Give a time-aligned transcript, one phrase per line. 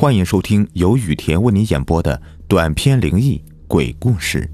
[0.00, 4.48] 欢迎收听由雨田为你演播的短篇灵异鬼故事。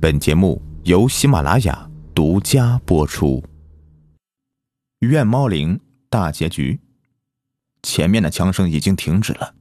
[0.00, 3.40] 本节目由喜马拉雅独家播出。
[4.98, 5.78] 怨猫岭
[6.10, 6.80] 大结局，
[7.84, 9.54] 前面的枪声已经停止了，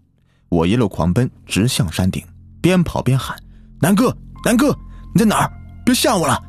[0.49, 2.25] 我一路狂奔，直向山顶，
[2.59, 3.37] 边跑边喊
[3.79, 4.75] ：“南哥，南哥，
[5.13, 5.51] 你在哪儿？
[5.85, 6.43] 别吓我了，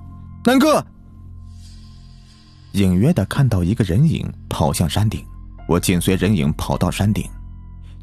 [0.46, 0.82] 南哥！”
[2.72, 5.22] 隐约的看到一个人影跑向山顶，
[5.68, 7.28] 我紧随人影跑到山顶。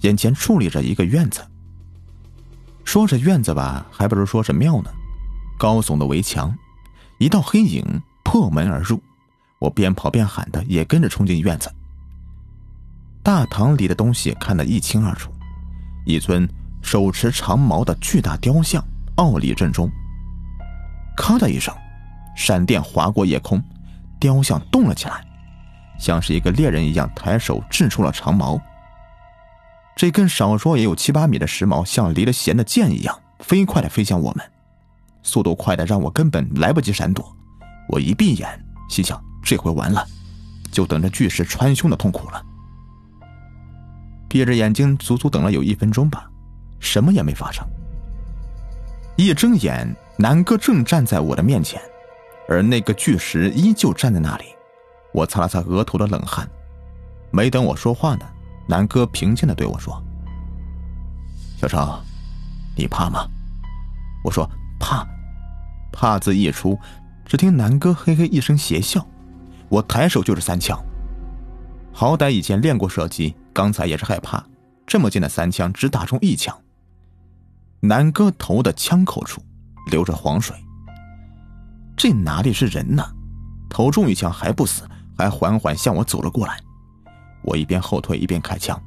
[0.01, 1.41] 眼前矗立着一个院子，
[2.83, 4.89] 说是院子吧，还不如说是庙呢。
[5.57, 6.55] 高耸的围墙，
[7.19, 9.01] 一道黑影破门而入，
[9.59, 11.71] 我边跑边喊的，也跟着冲进院子。
[13.21, 15.31] 大堂里的东西看得一清二楚，
[16.03, 16.49] 一尊
[16.81, 18.83] 手持长矛的巨大雕像
[19.17, 19.87] 傲立正中。
[21.15, 21.71] 咔的一声，
[22.35, 23.63] 闪电划过夜空，
[24.19, 25.23] 雕像动了起来，
[25.99, 28.59] 像是一个猎人一样，抬手掷出了长矛。
[29.95, 34.51] 这根少说也有七八米的石矛，像离了弦的箭一样，飞快的飞向我们，
[35.21, 37.35] 速度快的让我根本来不及闪躲。
[37.87, 38.47] 我一闭眼，
[38.89, 40.03] 心想这回完了，
[40.71, 42.43] 就等着巨石穿胸的痛苦了。
[44.27, 46.27] 闭着眼睛，足足等了有一分钟吧，
[46.79, 47.63] 什么也没发生。
[49.17, 51.79] 一睁眼，南哥正站在我的面前，
[52.47, 54.45] 而那个巨石依旧站在那里。
[55.13, 56.49] 我擦了擦额头的冷汗，
[57.29, 58.25] 没等我说话呢。
[58.67, 60.01] 南哥平静的对我说
[61.59, 62.01] ：“小程，
[62.75, 63.27] 你怕吗？”
[64.23, 65.05] 我说：“怕。”
[65.91, 66.79] 怕字一出，
[67.25, 69.05] 只听南哥嘿嘿一声邪笑，
[69.67, 70.81] 我抬手就是三枪。
[71.91, 74.41] 好歹以前练过射击，刚才也是害怕，
[74.87, 76.57] 这么近的三枪只打中一枪。
[77.81, 79.41] 南哥头的枪口处
[79.91, 80.55] 流着黄水，
[81.97, 83.03] 这哪里是人呢？
[83.69, 84.87] 头中一枪还不死，
[85.17, 86.57] 还缓缓向我走了过来。
[87.43, 88.81] 我一边后退一边开枪，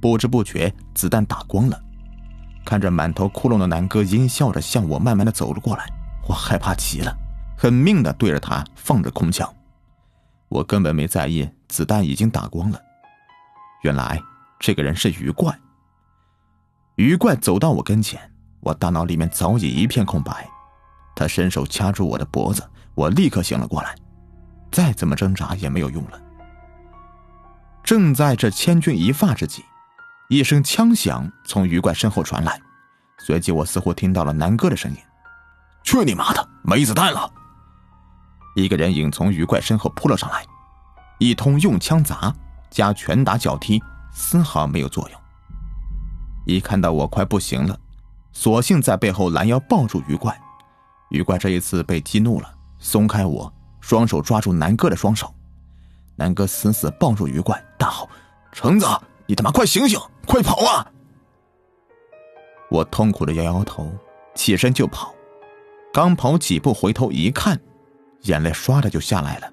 [0.00, 1.80] 不知不觉子弹打光了。
[2.64, 5.84] 看着满头窟窿的南哥阴笑着向我慢慢的走了过来，
[6.28, 7.12] 我害怕极了，
[7.56, 9.52] 狠命的对着他放着空枪。
[10.48, 12.80] 我根本没在意子弹已经打光了。
[13.82, 14.20] 原来
[14.60, 15.58] 这个人是鱼怪。
[16.96, 18.20] 鱼怪走到我跟前，
[18.60, 20.48] 我大脑里面早已一片空白。
[21.16, 22.62] 他伸手掐住我的脖子，
[22.94, 23.94] 我立刻醒了过来，
[24.70, 26.20] 再怎么挣扎也没有用了。
[27.84, 29.64] 正在这千钧一发之际，
[30.28, 32.60] 一声枪响从鱼怪身后传来，
[33.18, 34.96] 随即我似乎听到了南哥的声音
[35.82, 37.30] ：“去你妈的，没子弹了！”
[38.54, 40.44] 一个人影从鱼怪身后扑了上来，
[41.18, 42.32] 一通用枪砸
[42.70, 43.82] 加拳打脚踢，
[44.12, 45.20] 丝毫没有作用。
[46.46, 47.78] 一看到我快不行了，
[48.32, 50.38] 索性在背后拦腰抱住鱼怪。
[51.10, 55.34] 鱼怪这一次被激怒了，松开我，双手抓住南哥的双手。
[56.22, 58.08] 南哥死死抱住鱼怪，大吼
[58.54, 58.86] ：“橙子，
[59.26, 60.86] 你他妈快醒醒，快跑啊！”
[62.70, 63.90] 我痛苦的摇摇头，
[64.32, 65.12] 起身就跑。
[65.92, 67.60] 刚跑几步，回头一看，
[68.20, 69.50] 眼泪唰的就下来了。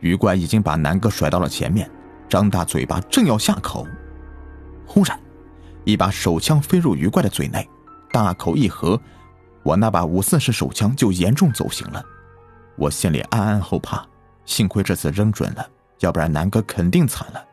[0.00, 1.90] 鱼怪已经把南哥甩到了前面，
[2.28, 3.86] 张大嘴巴正要下口，
[4.86, 5.18] 忽然，
[5.84, 7.66] 一把手枪飞入鱼怪的嘴内，
[8.12, 9.00] 大口一合，
[9.62, 12.04] 我那把五四式手枪就严重走形了。
[12.76, 14.06] 我心里暗暗后怕。
[14.44, 15.66] 幸亏这次扔准了，
[16.00, 17.44] 要不然南哥肯定惨了。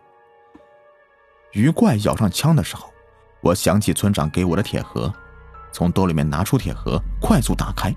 [1.52, 2.92] 鱼怪咬上枪的时候，
[3.42, 5.12] 我想起村长给我的铁盒，
[5.72, 7.94] 从兜里面拿出铁盒，快速打开，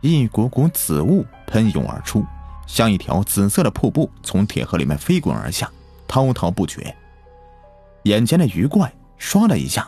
[0.00, 2.24] 一股股紫雾喷涌而出，
[2.66, 5.70] 像一条紫色的瀑布从铁盒里面飞滚而下，
[6.06, 6.96] 滔滔不绝。
[8.04, 9.86] 眼前的鱼怪唰的一下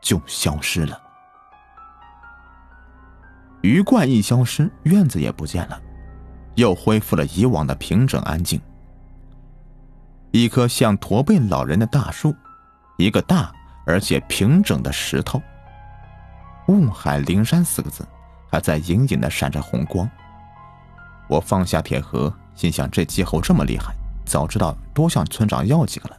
[0.00, 1.00] 就消失了。
[3.62, 5.80] 鱼怪一消失，院子也不见了。
[6.60, 8.60] 又恢复了以往的平整安静。
[10.30, 12.36] 一棵像驼背老人的大树，
[12.98, 13.50] 一个大
[13.86, 15.42] 而且平整的石头。
[16.68, 18.06] 雾海灵山四个字
[18.48, 20.08] 还在隐隐的闪着红光。
[21.28, 23.94] 我放下铁盒，心想：这气候这么厉害，
[24.26, 26.16] 早知道多向村长要几个了。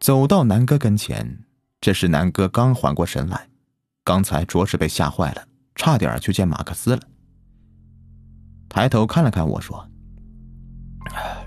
[0.00, 1.44] 走到南哥跟前，
[1.80, 3.46] 这时南哥刚缓过神来，
[4.02, 5.44] 刚才着实被吓坏了，
[5.74, 7.02] 差点去见马克思了。
[8.68, 9.86] 抬头看了看我说：“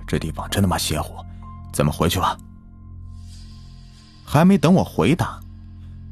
[0.08, 1.14] 这地方真他妈邪乎，
[1.72, 2.38] 咱们回去吧。”
[4.26, 5.40] 还没等我回答，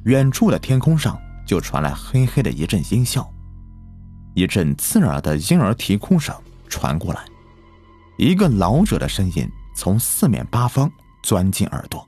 [0.03, 3.27] 远处的天空上就传来嘿嘿的一阵音笑，
[4.35, 6.35] 一阵刺耳的婴儿啼哭声
[6.67, 7.25] 传过来，
[8.17, 10.91] 一个老者的声音从四面八方
[11.23, 12.05] 钻进耳朵：“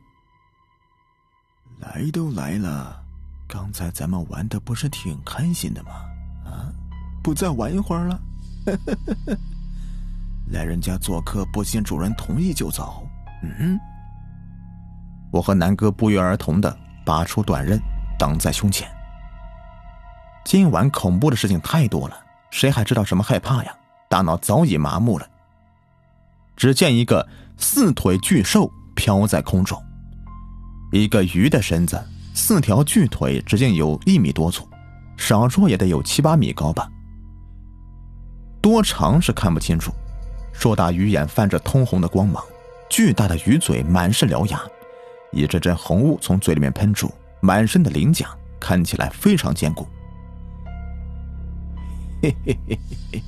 [1.79, 3.01] 来都来了，
[3.47, 5.91] 刚才咱们玩的不是挺开心的吗？
[6.45, 6.71] 啊，
[7.23, 8.21] 不再玩一会儿了？”
[8.65, 9.37] 呵呵呵
[10.51, 13.07] 来人家做客，不经主人同意就走？
[13.43, 13.79] 嗯，
[15.31, 17.79] 我和南哥不约而同的拔出短刃，
[18.19, 18.87] 挡在胸前。
[20.43, 22.17] 今晚恐怖的事情太多了，
[22.49, 23.73] 谁还知道什么害怕呀？
[24.09, 25.27] 大脑早已麻木了。
[26.57, 27.25] 只见一个
[27.57, 29.81] 四腿巨兽飘在空中，
[30.91, 32.03] 一个鱼的身子，
[32.33, 34.67] 四条巨腿直径有一米多粗，
[35.15, 36.89] 少说也得有七八米高吧。
[38.61, 39.91] 多长是看不清楚，
[40.53, 42.43] 硕大鱼眼泛着通红的光芒，
[42.89, 44.61] 巨大的鱼嘴满是獠牙，
[45.31, 48.29] 一阵阵红雾从嘴里面喷出，满身的鳞甲
[48.59, 49.87] 看起来非常坚固。
[52.21, 53.23] 嘿嘿嘿嘿嘿！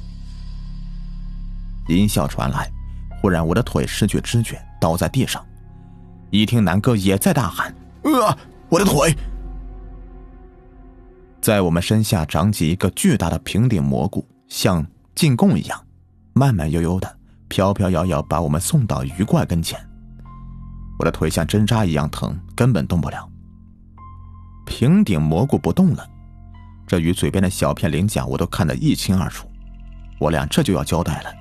[1.87, 2.71] 音效传来，
[3.19, 5.43] 忽然我的腿失去知觉，倒在地上。
[6.29, 7.73] 一听南哥也在大喊
[8.21, 8.37] ：“啊，
[8.69, 9.15] 我的腿！”
[11.41, 15.85] 在我们身下长起一个巨大的平顶蘑菇，像进贡一样，
[16.33, 17.17] 慢慢悠悠的、
[17.47, 19.79] 飘飘摇摇把我们送到鱼怪跟前。
[20.99, 23.29] 我的腿像针扎一样疼，根本动不了。
[24.65, 26.07] 平顶蘑菇不动了。
[26.85, 29.49] 这鱼嘴边的小片鳞甲，我都看得一清二楚。
[30.19, 31.33] 我俩这就要交代了。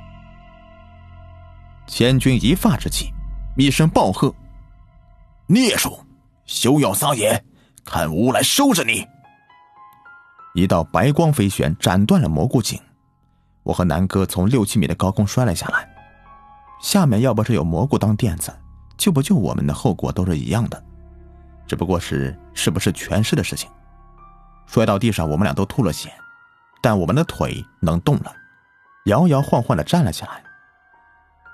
[1.86, 3.12] 千钧一发之际，
[3.56, 4.34] 一声暴喝
[5.46, 5.98] ：“孽畜，
[6.46, 7.44] 休要撒野！
[7.84, 9.06] 看吾来收拾你！”
[10.54, 12.80] 一道白光飞旋，斩断了蘑菇颈。
[13.62, 15.88] 我和南哥从六七米的高空摔了下来。
[16.80, 18.52] 下面要不是有蘑菇当垫子，
[18.96, 20.84] 救不救我们的后果都是一样的，
[21.66, 23.70] 只不过是是不是全尸的事情。
[24.66, 26.12] 摔到地上，我们俩都吐了血，
[26.82, 28.32] 但我们的腿能动了，
[29.04, 30.42] 摇摇晃晃的站了起来。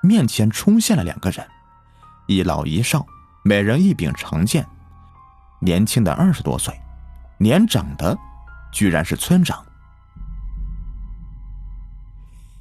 [0.02, 1.46] 面前出现了两个人，
[2.26, 3.04] 一老一少，
[3.42, 4.66] 每人一柄长剑。
[5.60, 6.72] 年轻的二十多岁，
[7.36, 8.16] 年长的
[8.72, 9.62] 居然是村长。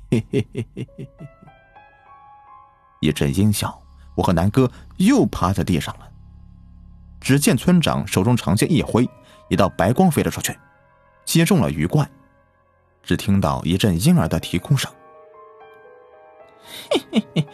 [0.09, 1.27] 嘿嘿嘿嘿嘿嘿！
[3.01, 3.81] 一阵阴笑，
[4.15, 6.07] 我和南哥又趴在地上了。
[7.19, 9.07] 只见村长手中长剑一挥。
[9.49, 10.57] 一道白光飞了出去，
[11.23, 12.09] 击中了鱼怪。
[13.01, 14.91] 只听到一阵婴儿的啼哭声。
[16.89, 17.47] 嘿嘿嘿，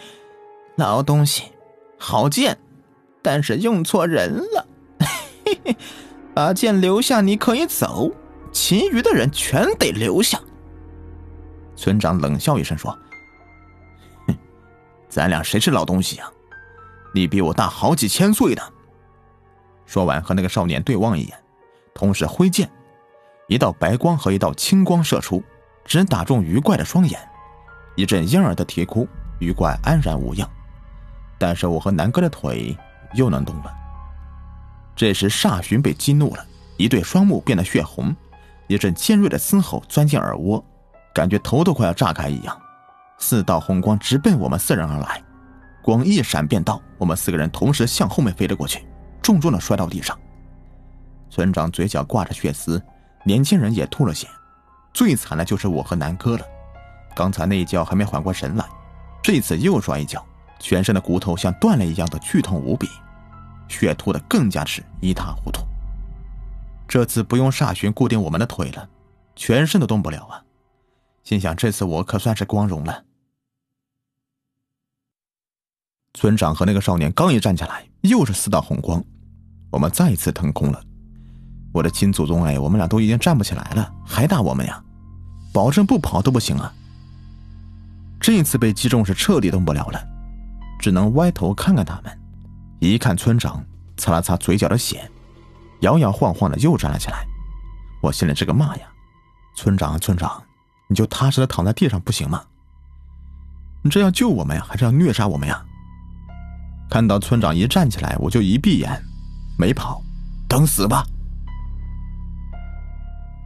[0.75, 1.51] 老东西，
[1.99, 2.57] 好剑，
[3.21, 4.67] 但是用错人了。
[5.45, 5.75] 嘿嘿，
[6.33, 8.11] 把剑留下，你可以走，
[8.51, 10.41] 其余的人全得留下。
[11.75, 12.91] 村长冷笑一声说
[14.27, 14.35] ：“哼，
[15.09, 16.29] 咱俩谁是老东西呀？
[17.13, 18.61] 你比我大好几千岁呢。”
[19.85, 21.37] 说完，和那个少年对望一眼。
[21.93, 22.69] 同时挥剑，
[23.47, 25.43] 一道白光和一道青光射出，
[25.85, 27.19] 只打中鱼怪的双眼。
[27.95, 29.07] 一阵婴儿的啼哭，
[29.39, 30.49] 鱼怪安然无恙。
[31.37, 32.75] 但是我和南哥的腿
[33.13, 33.71] 又能动了。
[34.95, 36.43] 这时煞寻被激怒了，
[36.77, 38.15] 一对双目变得血红，
[38.67, 40.63] 一阵尖锐的嘶吼钻进耳窝，
[41.13, 42.59] 感觉头都快要炸开一样。
[43.19, 45.23] 四道红光直奔我们四人而来，
[45.81, 48.85] 光一闪便到，我们四个人同时向后面飞了过去，
[49.21, 50.17] 重重的摔到地上。
[51.29, 52.81] 村长嘴角挂着血丝，
[53.23, 54.27] 年轻人也吐了血，
[54.93, 56.45] 最惨的就是我和南哥了。
[57.15, 58.65] 刚才那一跤还没缓过神来，
[59.21, 60.23] 这次又摔一跤，
[60.59, 62.89] 全身的骨头像断了一样的剧痛无比，
[63.67, 65.61] 血吐的更加是一塌糊涂。
[66.87, 68.89] 这次不用煞寻固定我们的腿了，
[69.35, 70.42] 全身都动不了啊！
[71.23, 73.03] 心想这次我可算是光荣了。
[76.13, 79.03] 村长和那个少年刚一站起来，又是四道红光，
[79.71, 80.83] 我们再一次腾空了。
[81.73, 84.83] 我的亲祖宗哎，我们俩都已经站不起来了，还打我们呀？
[85.51, 86.71] 保证不跑都不行啊！
[88.19, 89.99] 这一次被击中是彻底动不了了，
[90.79, 92.19] 只能歪头看看他们。
[92.79, 93.63] 一看村长，
[93.97, 95.09] 擦了擦嘴角的血，
[95.81, 97.25] 摇摇晃晃的又站了起来。
[98.01, 98.87] 我心里这个骂呀！
[99.55, 100.43] 村长，村长，
[100.87, 102.43] 你就踏实的躺在地上不行吗？
[103.83, 105.61] 你这要救我们呀，还是要虐杀我们呀？
[106.89, 108.89] 看到村长一站起来，我就一闭眼，
[109.57, 110.01] 没跑，
[110.47, 111.03] 等死吧！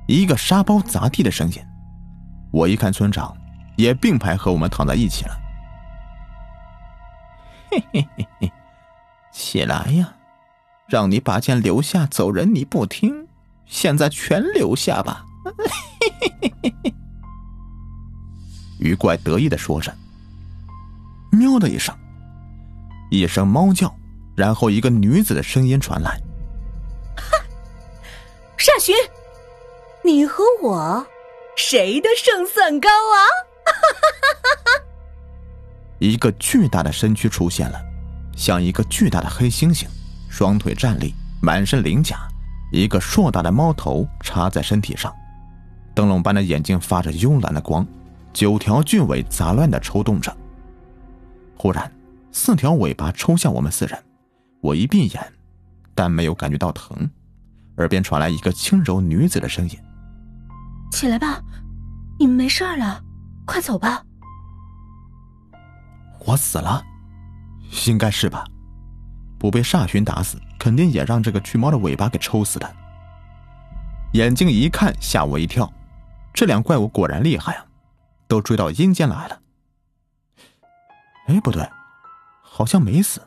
[0.08, 1.62] 一个沙包砸地的声音，
[2.52, 3.36] 我一看，村长
[3.78, 5.38] 也并排和我们躺在一起了。
[7.72, 8.52] 嘿嘿嘿嘿，
[9.32, 10.14] 起来呀！
[10.88, 13.28] 让你把剑留下，走人你不听，
[13.66, 15.26] 现在全留下吧！
[15.44, 16.94] 嘿嘿嘿嘿嘿。
[18.80, 19.94] 鱼怪得意的说着，
[21.32, 21.96] 喵的一声，
[23.10, 23.94] 一声猫叫，
[24.36, 26.20] 然后一个女子的声音传来
[27.18, 27.38] ：“哈，
[28.58, 28.96] 煞寻。”
[30.06, 31.06] 你和我，
[31.58, 33.20] 谁的胜算高啊？
[36.00, 37.78] 一个巨大的身躯出现了，
[38.38, 39.86] 像一个巨大的黑猩猩，
[40.30, 42.16] 双腿站立，满身鳞甲，
[42.72, 45.14] 一个硕大的猫头插在身体上，
[45.94, 47.86] 灯笼般的眼睛发着幽蓝的光，
[48.34, 50.36] 九条巨尾杂乱的抽动着。
[51.58, 51.92] 忽然，
[52.32, 53.98] 四条尾巴抽向我们四人，
[54.62, 55.34] 我一闭眼，
[55.96, 57.10] 但没有感觉到疼，
[57.78, 59.78] 耳边传来一个轻柔女子的声音
[60.92, 61.42] ：“起来吧，
[62.20, 63.02] 你们没事了，
[63.46, 64.04] 快走吧。”
[66.26, 66.84] 我死了，
[67.88, 68.46] 应该是吧？
[69.40, 72.76] 不被煞旬打死，肯定也让这个巨猫的尾巴给抽死的。
[74.14, 75.72] 眼睛一看，吓我一跳，
[76.34, 77.66] 这两怪物果然厉害啊，
[78.28, 79.42] 都追到阴间来了。
[81.28, 81.70] 哎，不对，
[82.42, 83.22] 好像没死。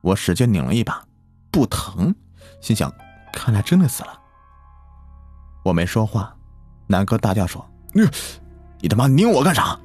[0.00, 1.04] 我使劲拧了一把，
[1.50, 2.14] 不疼，
[2.60, 2.92] 心想，
[3.32, 4.20] 看来真的死了。
[5.64, 6.36] 我没说话，
[6.88, 8.02] 南哥大叫说：“你，
[8.80, 9.78] 你他妈拧我干啥？”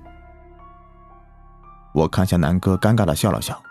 [1.94, 3.62] 我看向南哥，尴尬的笑了笑。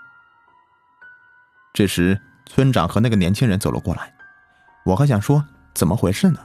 [1.72, 4.14] 这时，村长和那个年轻人走了过来，
[4.84, 6.38] 我还想说怎么回事呢，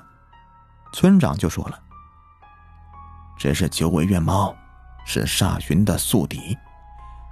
[0.93, 1.79] 村长就说了
[3.43, 4.55] ：“这是九尾怨猫，
[5.03, 6.55] 是煞寻的宿敌，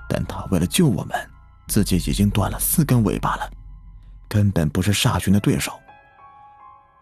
[0.10, 1.16] 但他为了救我们，
[1.68, 3.48] 自己已经断了四根尾巴了，
[4.28, 5.72] 根本不是煞寻的对手。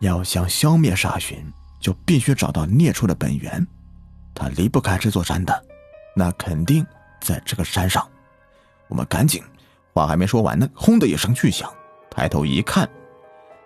[0.02, 1.42] 要想消灭煞寻，
[1.80, 3.66] 就必须找到孽畜的本源，
[4.36, 5.66] 他离不开这座山的，
[6.14, 6.86] 那肯定
[7.22, 8.06] 在这个山上。
[8.90, 9.42] 我们赶紧。”
[9.96, 11.74] 话还没说完呢，轰的一声巨响，
[12.12, 12.88] 抬头一看，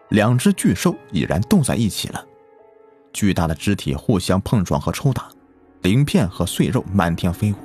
[0.09, 2.23] 两只巨兽已然斗在一起了。
[3.13, 5.29] 巨大的肢体互相碰撞和抽打，
[5.81, 7.55] 鳞片和碎肉满天飞舞。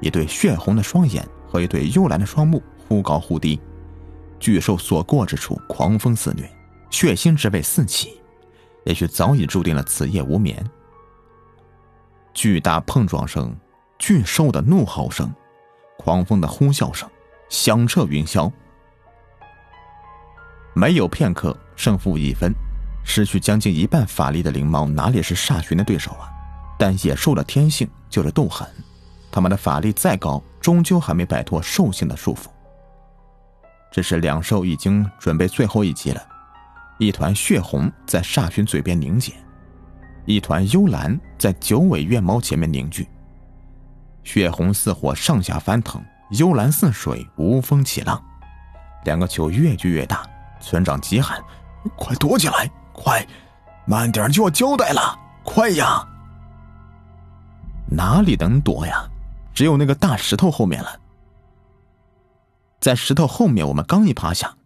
[0.00, 3.60] 一对血红的双眼和一对幽蓝的双目忽高忽低。
[4.40, 6.50] 巨兽所过之处，狂风肆虐，
[6.90, 8.20] 血腥之味四起，
[8.84, 10.68] 也许早已注定了此夜无眠。
[12.34, 13.56] 巨大碰撞声，
[13.98, 15.32] 巨兽的怒吼声，
[15.98, 17.08] 狂风的呼啸声。
[17.48, 18.50] 响彻云霄，
[20.74, 22.50] 没有片刻，胜负已分。
[23.04, 26.30] 失去将近一半法力的灵猫哪里是煞旬的对手啊？
[26.78, 28.66] 但野兽的天性就是斗狠，
[29.30, 32.46] 他们的法力再高，终究还没摆脱兽性的束缚。
[33.90, 36.22] 这时，两兽已经准备最后一击了。
[36.98, 39.32] 一团血红在煞旬嘴边凝结，
[40.24, 43.08] 一团幽蓝在九尾怨猫前面凝聚。
[44.24, 46.02] 血红似火，上下翻腾。
[46.30, 48.22] 幽蓝似水，无风起浪，
[49.04, 50.24] 两个球越聚越大。
[50.60, 51.38] 村长急喊
[51.94, 52.70] ：“快躲起来！
[52.92, 53.26] 快，
[53.86, 55.18] 慢点就要交代了！
[55.44, 56.06] 快呀！”
[57.90, 59.08] 哪里能躲呀？
[59.54, 60.98] 只有那个大石头后面了。
[62.80, 64.56] 在石头后面，我们刚一趴下，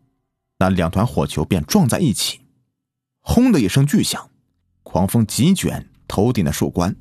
[0.59, 2.41] 那两团火球便撞在一起，
[3.21, 4.31] 轰的一声巨响，
[4.85, 6.95] 狂风急卷头顶的树冠，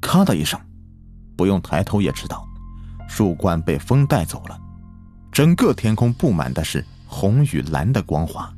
[0.00, 0.58] 咔的一声，
[1.36, 2.46] 不用抬头也知道。
[3.08, 4.56] 树冠被风带走了，
[5.32, 8.54] 整个天空布满的是红与蓝的光华。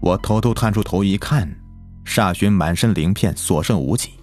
[0.00, 1.48] 我偷偷探出头一看，
[2.04, 4.14] 煞勋满身鳞片，所剩无几，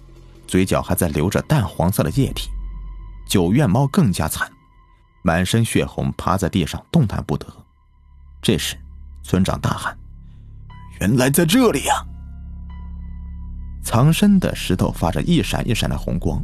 [0.46, 2.50] 嘴角还在流着淡黄色的液体。
[3.28, 4.50] 九院猫更加惨，
[5.22, 7.46] 满身血红，趴在地上动弹不得。
[8.42, 8.76] 这时，
[9.22, 9.96] 村长大喊
[11.00, 11.94] ：“原来在这里呀！”
[13.84, 16.42] 藏身的石头发着一闪一闪的红光。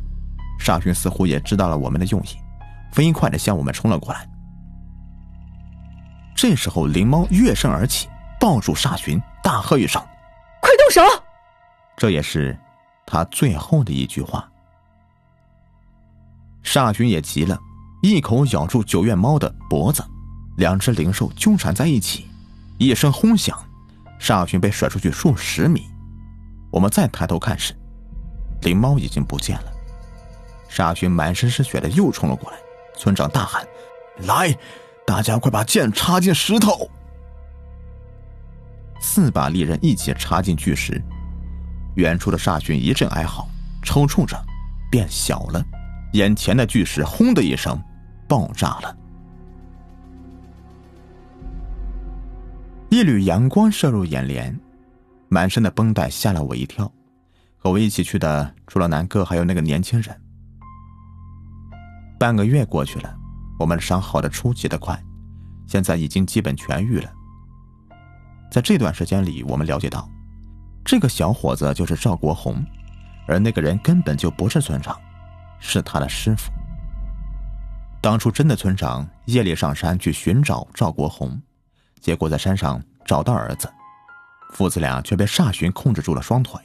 [0.60, 2.36] 煞勋似乎也知道了我们的用意，
[2.92, 4.28] 飞快的向我们冲了过来。
[6.34, 8.08] 这时候，灵猫跃身而起，
[8.44, 9.98] 抱住煞勋，大喝一声
[10.60, 11.00] ：“快动手！”
[11.96, 12.54] 这也是
[13.06, 14.46] 他最后的一句话。
[16.62, 17.58] 煞勋也急了，
[18.02, 20.04] 一口咬住九院猫的脖子，
[20.58, 22.28] 两只灵兽纠缠在一起，
[22.76, 23.58] 一声轰响，
[24.20, 25.86] 煞勋被甩出去数十米。
[26.70, 27.74] 我们再抬头看时，
[28.60, 29.72] 灵猫已经不见了。
[30.68, 32.58] 沙勋满身是血的又冲了过来，
[32.94, 33.66] 村长大喊
[34.28, 34.54] ：“来，
[35.06, 36.90] 大家快把剑插进石头！”
[39.00, 41.00] 四把利刃一起插进巨石，
[41.96, 43.48] 远处的沙勋一阵哀嚎，
[43.82, 44.36] 抽搐着
[44.90, 45.64] 变小了，
[46.12, 47.80] 眼前的巨石轰的一声
[48.28, 48.96] 爆炸了，
[52.88, 54.58] 一缕阳光射入眼帘，
[55.28, 56.90] 满身的绷带吓了我一跳。
[57.58, 60.20] 和我一起去的除了南哥，还有那个年轻人。
[62.18, 63.16] 半个月过去了，
[63.58, 65.02] 我们伤好的出奇的快，
[65.66, 67.10] 现在已经基本痊愈了。
[68.54, 70.08] 在这段时间里，我们了解到，
[70.84, 72.64] 这个小伙子就是赵国红，
[73.26, 74.96] 而那个人根本就不是村长，
[75.58, 76.52] 是他的师傅。
[78.00, 81.36] 当初真的村长夜里上山去寻找赵国红，
[81.98, 83.68] 结果在山上找到儿子，
[84.52, 86.60] 父子俩却被煞旬控制住了双腿。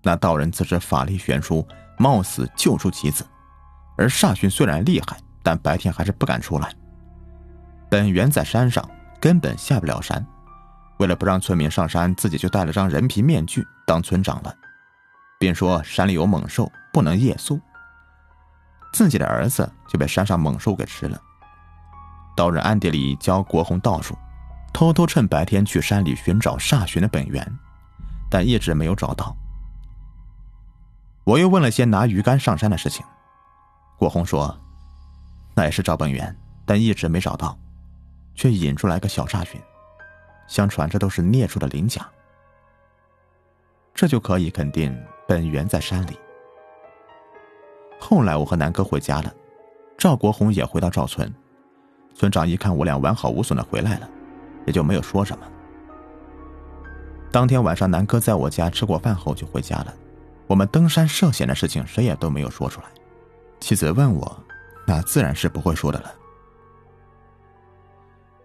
[0.00, 1.62] 那道人自知法力悬殊，
[1.98, 3.22] 冒死救出其子。
[3.98, 6.74] 而煞旬虽然厉害，但白天还是不敢出来。
[7.90, 8.82] 本源在山上，
[9.20, 10.26] 根本下不了山。
[11.00, 14.54] 为了不让村民上山，自己就戴了张人皮面具当村长了，
[15.38, 17.58] 并说山里有猛兽，不能夜宿。
[18.92, 21.18] 自己的儿子就被山上猛兽给吃了。
[22.36, 24.14] 到人暗地里教国红道术，
[24.74, 27.50] 偷偷趁白天去山里寻找煞寻的本源，
[28.30, 29.34] 但一直没有找到。
[31.24, 33.02] 我又问了些拿鱼竿上山的事情，
[33.96, 34.54] 国红说，
[35.54, 37.58] 那也是找本源，但一直没找到，
[38.34, 39.58] 却引出来个小煞寻，
[40.50, 42.04] 相传这都是孽畜的鳞甲，
[43.94, 44.92] 这就可以肯定
[45.24, 46.18] 本源在山里。
[48.00, 49.32] 后来我和南哥回家了，
[49.96, 51.32] 赵国红也回到赵村。
[52.16, 54.10] 村长一看我俩完好无损的回来了，
[54.66, 55.46] 也就没有说什么。
[57.30, 59.94] 当天晚上，南哥在我家吃过饭后就回家了。
[60.48, 62.88] 我们登山涉险的事情，谁也都没有说出来。
[63.60, 64.36] 妻子问我，
[64.84, 66.12] 那自然是不会说的了。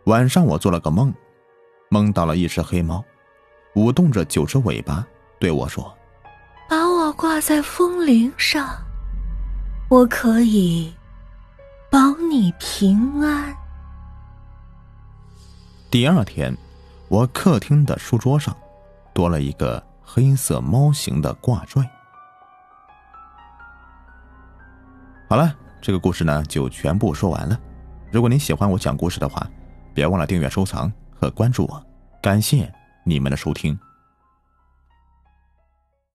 [0.04, 1.12] 晚上我做了个梦，
[1.96, 3.02] 梦到了一只黑猫，
[3.76, 5.08] 舞动着九只尾巴，
[5.40, 5.98] 对我说
[6.68, 8.68] ：“把我挂在风铃上，
[9.90, 10.94] 我可以
[11.90, 13.56] 保你平安。”
[15.90, 16.54] 第二天，
[17.08, 18.54] 我客厅的书桌上
[19.14, 21.82] 多了一个黑色猫形的挂坠。
[25.30, 27.58] 好了，这个故事呢就全部说完了。
[28.12, 29.50] 如果您喜欢我讲故事的话，
[29.94, 31.84] 别忘了订阅、收藏和关注我。
[32.22, 32.72] 感谢
[33.04, 33.78] 你们的收听。